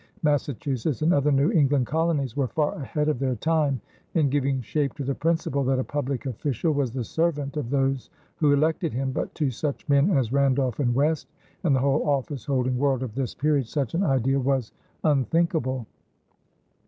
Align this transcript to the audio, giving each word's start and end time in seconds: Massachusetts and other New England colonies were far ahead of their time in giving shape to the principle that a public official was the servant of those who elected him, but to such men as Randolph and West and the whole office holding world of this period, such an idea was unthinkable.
Massachusetts 0.23 1.03
and 1.03 1.13
other 1.13 1.31
New 1.31 1.51
England 1.51 1.85
colonies 1.85 2.35
were 2.35 2.47
far 2.47 2.73
ahead 2.73 3.07
of 3.07 3.19
their 3.19 3.35
time 3.35 3.79
in 4.15 4.31
giving 4.31 4.59
shape 4.59 4.95
to 4.95 5.03
the 5.03 5.13
principle 5.13 5.63
that 5.65 5.77
a 5.77 5.83
public 5.83 6.25
official 6.25 6.71
was 6.73 6.91
the 6.91 7.03
servant 7.03 7.55
of 7.55 7.69
those 7.69 8.09
who 8.37 8.51
elected 8.51 8.91
him, 8.93 9.11
but 9.11 9.31
to 9.35 9.51
such 9.51 9.87
men 9.87 10.09
as 10.09 10.33
Randolph 10.33 10.79
and 10.79 10.95
West 10.95 11.27
and 11.63 11.75
the 11.75 11.79
whole 11.81 12.09
office 12.09 12.45
holding 12.45 12.79
world 12.79 13.03
of 13.03 13.13
this 13.13 13.35
period, 13.35 13.67
such 13.67 13.93
an 13.93 14.01
idea 14.01 14.39
was 14.39 14.71
unthinkable. 15.03 15.85